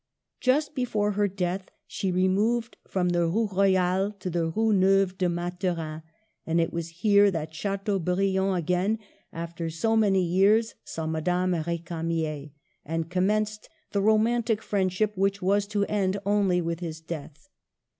Just 0.39 0.73
before 0.73 1.11
her 1.11 1.27
death 1.27 1.69
she 1.85 2.11
removed 2.11 2.75
from 2.87 3.09
the 3.09 3.27
Rue 3.27 3.49
Royale 3.51 4.11
to 4.13 4.31
the 4.31 4.47
Rue 4.47 4.73
Neuve 4.73 5.15
des 5.15 5.27
Mathurins; 5.29 6.01
and 6.43 6.59
it 6.59 6.73
was 6.73 6.89
here 7.03 7.29
that 7.29 7.53
Chateaubriand 7.53 8.57
again, 8.57 8.97
after 9.31 9.69
so 9.69 9.95
many 9.95 10.23
years, 10.23 10.73
saw 10.83 11.05
Madame 11.05 11.51
R^camier, 11.51 12.49
and 12.83 13.11
com 13.11 13.27
menced 13.27 13.67
the 13.91 14.01
romantic 14.01 14.63
friendship 14.63 15.15
which 15.15 15.39
was 15.39 15.67
to 15.67 15.85
end 15.85 16.17
only 16.25 16.61
with 16.61 16.79
his 16.79 16.99
death. 16.99 17.47